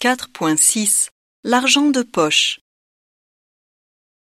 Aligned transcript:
4.6 0.00 1.08
L'argent 1.42 1.90
de 1.90 2.02
poche. 2.02 2.60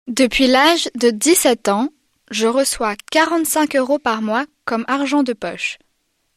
Depuis 0.07 0.47
l'âge 0.47 0.89
de 0.95 1.11
17 1.11 1.69
ans, 1.69 1.89
je 2.31 2.47
reçois 2.47 2.95
45 3.11 3.75
euros 3.75 3.99
par 3.99 4.23
mois 4.23 4.47
comme 4.65 4.85
argent 4.87 5.21
de 5.21 5.33
poche. 5.33 5.77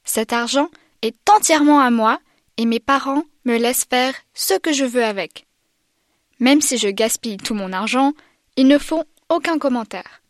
Cet 0.05 0.35
argent 0.35 0.69
est 1.01 1.17
entièrement 1.31 1.81
à 1.81 1.91
moi 1.91 2.21
et 2.59 2.67
mes 2.67 2.81
parents 2.81 3.23
me 3.47 3.57
laissent 3.57 3.87
faire 3.89 4.13
ce 4.35 4.59
que 4.59 4.75
je 4.75 4.85
veux 4.85 5.05
avec. 5.05 5.47
Même 6.39 6.61
si 6.61 6.77
je 6.77 6.89
gaspille 6.89 7.39
tout 7.39 7.55
mon 7.55 7.73
argent, 7.73 8.13
ils 8.59 8.69
ne 8.69 8.77
font 8.77 9.07
aucun 9.31 9.59
commentaire. 9.59 10.21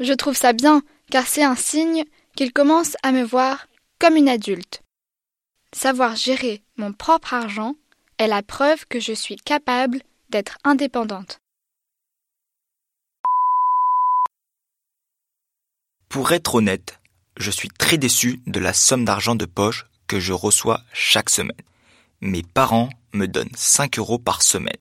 Je 0.00 0.14
trouve 0.14 0.38
ça 0.38 0.54
bien 0.54 0.80
car 1.10 1.26
c'est 1.26 1.44
un 1.44 1.56
signe 1.56 2.04
qu'ils 2.34 2.54
commencent 2.54 2.96
à 3.02 3.12
me 3.12 3.24
voir 3.24 3.66
comme 3.98 4.16
une 4.16 4.30
adulte. 4.30 4.80
Savoir 5.74 6.16
gérer 6.16 6.62
mon 6.78 6.94
propre 6.94 7.34
argent 7.34 7.76
est 8.22 8.28
la 8.28 8.42
preuve 8.42 8.86
que 8.86 9.00
je 9.00 9.12
suis 9.12 9.36
capable 9.36 10.00
d'être 10.30 10.56
indépendante. 10.62 11.40
Pour 16.08 16.30
être 16.30 16.54
honnête, 16.54 17.00
je 17.36 17.50
suis 17.50 17.68
très 17.68 17.98
déçu 17.98 18.40
de 18.46 18.60
la 18.60 18.72
somme 18.72 19.04
d'argent 19.04 19.34
de 19.34 19.46
poche 19.46 19.86
que 20.06 20.20
je 20.20 20.32
reçois 20.32 20.82
chaque 20.92 21.30
semaine. 21.30 21.56
Mes 22.20 22.44
parents 22.44 22.90
me 23.12 23.26
donnent 23.26 23.56
5 23.56 23.98
euros 23.98 24.18
par 24.18 24.42
semaine. 24.42 24.76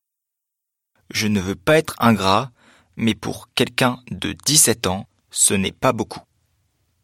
Je 1.10 1.28
ne 1.28 1.40
veux 1.40 1.56
pas 1.56 1.78
être 1.78 1.96
ingrat, 2.00 2.52
mais 2.96 3.16
pour 3.16 3.50
quelqu'un 3.56 4.04
de 4.12 4.34
17 4.34 4.86
ans, 4.86 5.08
ce 5.32 5.56
n'est 5.56 5.72
pas 5.72 5.94
beaucoup. 5.94 6.22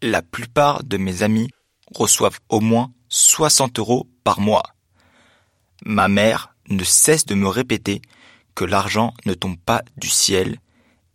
La 0.04 0.22
plupart 0.22 0.84
de 0.84 0.98
mes 0.98 1.24
amis 1.24 1.50
reçoivent 1.96 2.40
au 2.50 2.60
moins 2.60 2.92
60 3.10 3.80
euros 3.80 4.08
par 4.24 4.40
mois. 4.40 4.77
Ma 5.86 6.08
mère 6.08 6.56
ne 6.70 6.84
cesse 6.84 7.26
de 7.26 7.36
me 7.36 7.48
répéter 7.48 8.02
que 8.56 8.66
l'argent 8.66 9.14
ne 9.26 9.34
tombe 9.34 9.58
pas 9.58 9.84
du 9.98 10.10
ciel 10.10 10.60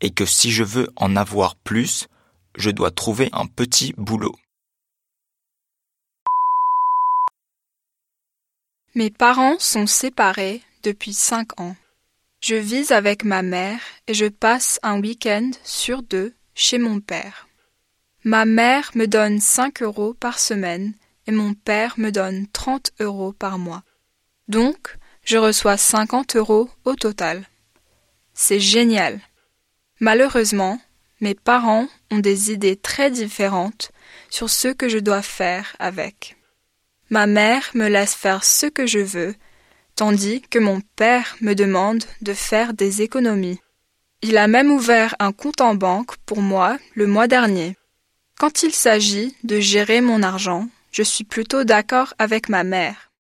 et 0.01 0.11
que 0.11 0.25
si 0.25 0.51
je 0.51 0.65
veux 0.65 0.89
en 0.97 1.17
avoir 1.17 1.57
plus, 1.57 2.09
je 2.57 2.71
dois 2.71 2.91
trouver 2.91 3.29
un 3.33 3.47
petit 3.47 3.95
boulot. 3.97 4.35
Mes 8.95 9.11
parents 9.11 9.59
sont 9.59 9.87
séparés 9.87 10.63
depuis 10.83 11.15
cinq 11.15 11.59
ans. 11.59 11.77
Je 12.41 12.57
vis 12.57 12.93
avec 12.93 13.25
ma 13.25 13.43
mère 13.43 13.81
et 14.07 14.15
je 14.15 14.27
passe 14.27 14.79
un 14.83 15.01
week-end 15.01 15.51
sur 15.65 16.03
deux 16.03 16.35
chez 16.55 16.79
mon 16.79 17.01
père. 17.01 17.49
Ma 18.25 18.45
mère 18.45 18.91
me 18.95 19.07
donne 19.07 19.41
cinq 19.41 19.83
euros 19.83 20.15
par 20.15 20.39
semaine 20.39 20.93
et 21.27 21.33
mon 21.33 21.55
père 21.55 21.95
me 21.99 22.11
donne 22.11 22.47
trente 22.49 22.93
euros 23.01 23.33
par 23.33 23.59
mois. 23.59 23.83
Donc, 24.53 24.99
je 25.25 25.39
reçois 25.39 25.79
cinquante 25.79 26.37
euros 26.37 26.69
au 26.85 26.95
total. 26.95 27.49
C'est 28.35 28.61
génial. 28.61 29.19
Malheureusement, 29.99 30.79
mes 31.23 31.35
parents 31.35 31.89
ont 32.11 32.19
des 32.19 32.53
idées 32.53 32.77
très 32.77 33.11
différentes 33.11 33.93
sur 34.29 34.51
ce 34.51 34.69
que 34.69 34.91
je 34.91 34.99
dois 34.99 35.23
faire 35.23 35.75
avec. 35.79 36.37
Ma 37.09 37.27
mère 37.27 37.71
me 37.73 37.89
laisse 37.89 38.15
faire 38.15 38.45
ce 38.45 38.67
que 38.67 38.87
je 38.87 38.99
veux, 38.99 39.35
tandis 39.97 40.43
que 40.43 40.59
mon 40.59 40.83
père 40.97 41.35
me 41.41 41.55
demande 41.55 42.05
de 42.21 42.35
faire 42.35 42.75
des 42.75 43.01
économies. 43.01 43.61
Il 44.21 44.37
a 44.37 44.49
même 44.49 44.71
ouvert 44.71 45.17
un 45.19 45.33
compte 45.33 45.63
en 45.63 45.75
banque 45.75 46.19
pour 46.27 46.43
moi 46.43 46.77
le 46.95 47.07
mois 47.07 47.27
dernier. 47.27 47.75
Quand 48.39 48.63
il 48.63 48.75
s'agit 48.75 49.35
de 49.45 49.61
gérer 49.61 50.03
mon 50.03 50.23
argent, 50.23 50.69
je 50.91 51.03
suis 51.03 51.25
plutôt 51.25 51.65
d'accord 51.65 52.13
avec 52.19 52.51
ma 52.51 52.65
mère. 52.65 53.12